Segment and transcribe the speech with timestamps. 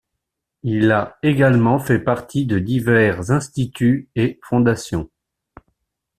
[0.63, 5.11] Il a également fait partie de divers instituts et fondations.